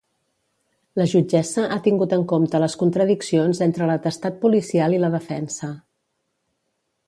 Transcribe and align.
La 0.99 1.05
jutgessa 1.11 1.65
ha 1.75 1.77
tingut 1.89 2.15
en 2.17 2.23
compte 2.33 2.61
les 2.65 2.77
contradiccions 2.85 3.61
entre 3.69 3.91
l'atestat 3.93 4.43
policial 4.47 4.97
i 4.99 5.03
la 5.07 5.15
defensa. 5.21 5.73